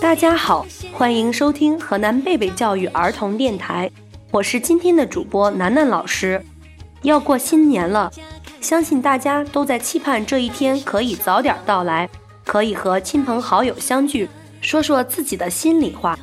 [0.00, 3.90] 大家好，欢迎收听河南贝贝教育儿童电台，
[4.30, 6.44] 我是今天的主播楠楠老师。
[7.02, 8.10] 要过新年了，
[8.60, 12.08] 相信大家都在期盼这一天可以早点到来，
[12.44, 14.28] 可以和亲朋好友相聚，
[14.60, 16.18] 说说自己的心里话。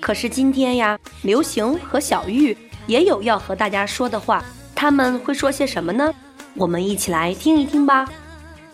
[0.00, 6.12] 可是今天呀，刘行和小玉也有要和大家说的话，他们会说些什么呢？
[6.54, 8.06] 我们一起来听一听吧。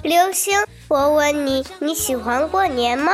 [0.02, 3.12] 刘星，我问你，你喜欢过年吗？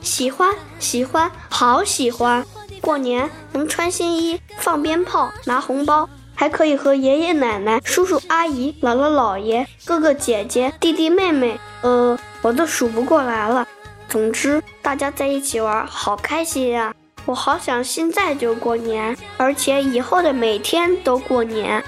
[0.00, 2.44] 喜欢，喜欢，好喜欢！
[2.80, 13.66] 过年能穿新衣、放鞭炮、拿红包，还可以和爷爷奶奶、叔叔阿姨、姥姥姥爷、哥哥姐姐、弟弟妹妹，呃，我都数不过来了。
[14.08, 16.94] 总之，大家在一起玩，好开心呀！
[17.24, 21.82] 我好想现在就过年，而且以后的每天都过年。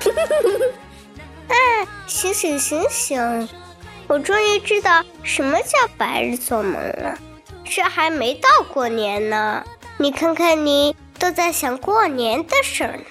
[1.48, 3.48] 哎，醒醒醒醒！
[4.06, 7.18] 我终于知道什么叫白日做梦了。
[7.70, 9.62] 这还没到过年呢，
[9.98, 13.04] 你看看你都在想过年的事儿呢。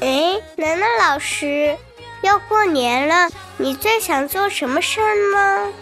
[0.00, 1.76] 哎，楠楠老师，
[2.22, 5.72] 要过年了，你最想做什么事儿呢？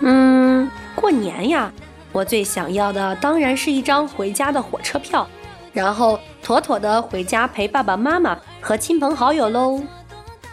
[0.00, 1.72] 嗯，过年呀，
[2.12, 5.28] 我最想要的当然是一张回家的火车票，
[5.72, 9.82] 然后妥妥的回家陪爸爸妈妈和亲朋好友喽。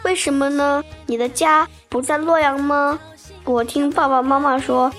[0.04, 0.84] 为什么呢？
[1.06, 2.98] 你的家不在洛阳吗？
[3.44, 4.90] 我听爸爸妈妈说，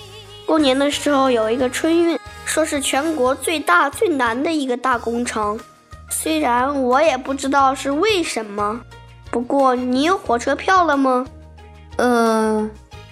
[0.45, 5.59] 过年的时候有一个春运，说是全国最大最难的一个大工程。
[6.09, 8.79] 虽然我也不知道是为什么，
[9.31, 11.25] 不过你有火车票了吗？
[11.97, 12.69] 呃，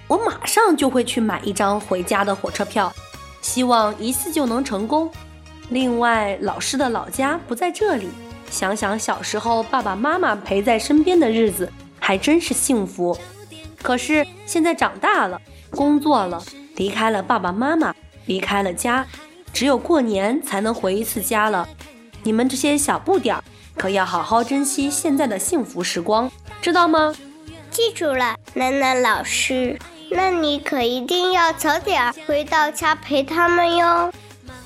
[0.08, 2.94] 我马上就会去买一张回家的火车票，
[3.42, 5.10] 希望一次就能成功。
[5.70, 8.10] 另外，老师的老家不在这里，
[8.52, 11.72] 想想小时候爸爸妈妈陪在身边的日子。
[12.06, 13.18] 还真是幸福，
[13.82, 16.44] 可是现在长大了，工作了，
[16.76, 17.94] 离开了爸爸妈妈，
[18.26, 19.06] 离开了家，
[19.54, 21.68] 只有过年才能回一次家了。
[22.24, 23.44] 你们这些小不点儿，
[23.78, 26.32] 可要好好珍惜现在的幸福时光，
[26.62, 27.14] 知道吗？
[27.70, 29.78] 记住了，楠楠老师，
[30.12, 34.12] 那你可一定要早点回到家陪他们哟。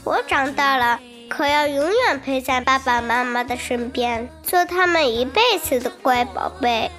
[0.03, 6.91] 我长大了，可要永远陪在爸爸妈妈的身边，做他们一辈子的乖宝贝。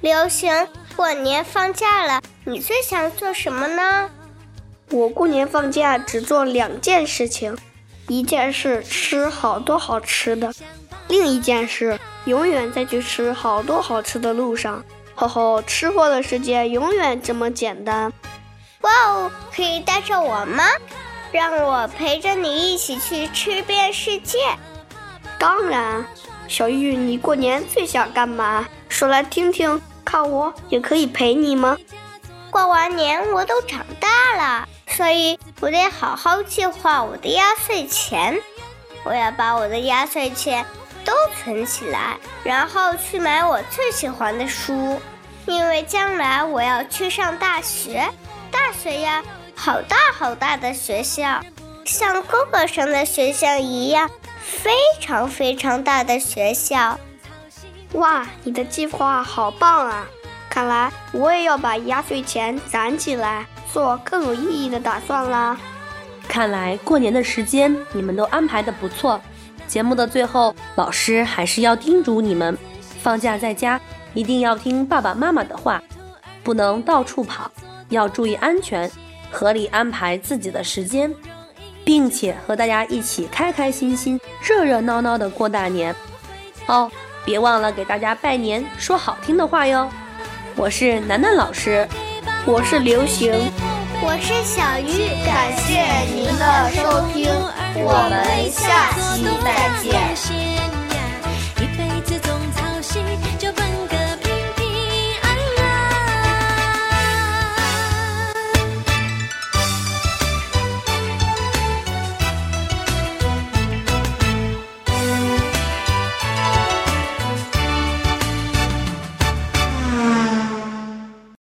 [0.00, 0.66] 流行
[0.96, 4.08] 过年放假了，你最想做什么呢？
[4.90, 7.56] 我过年放假只做两件事情，
[8.08, 10.52] 一件事吃好多好吃的，
[11.08, 14.84] 另一件事永远在去吃好多好吃的路上。
[15.14, 18.12] 吼吼，吃货的世界永远这么简单。
[18.80, 20.64] 哇哦，可以带上我吗？
[21.30, 24.38] 让我陪着你一起去吃遍世界。
[25.38, 26.04] 当然，
[26.48, 28.66] 小玉，你过年最想干嘛？
[28.88, 29.80] 说来听听。
[30.02, 31.76] 看我也可以陪你吗？
[32.50, 34.68] 过完年我都长大了，
[35.00, 38.38] 所以我得好好计划我的压岁钱。
[39.02, 40.62] 我要把我的压岁钱
[41.06, 45.00] 都存起来，然后去买我最喜欢的书，
[45.46, 48.06] 因为将来我要去上大学。
[48.50, 49.24] 大学呀，
[49.56, 51.40] 好大好大的学校，
[51.86, 54.10] 像哥哥上的学校一样，
[54.42, 57.00] 非常非常大的学校。
[57.92, 60.06] 哇，你的计划好棒啊！
[60.50, 65.58] 看来我也要把压岁钱攒起来，做更有意义的打算啦。
[66.28, 69.20] 看来过年的时间你们都安排的不错。
[69.66, 72.56] 节目的最后，老师还是要叮嘱你们：
[73.02, 73.80] 放假在家
[74.14, 75.82] 一定要听爸爸妈妈的话，
[76.42, 77.50] 不能到处跑，
[77.88, 78.90] 要注意安全，
[79.30, 81.14] 合理安排自己的时间，
[81.84, 85.94] 并且和大家一起开开心心、热热闹闹的过大年。
[86.66, 86.90] 哦。
[87.22, 89.86] 别忘了给大家拜年，说好听的话哟！
[90.56, 91.86] 我是楠楠老师，
[92.46, 93.32] 我是刘行，
[94.02, 95.82] 我是小玉，感谢
[96.14, 97.30] 您的收听，
[97.76, 99.48] 我们下期再
[99.82, 100.69] 见。